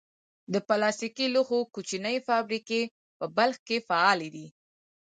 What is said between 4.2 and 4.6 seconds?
دي.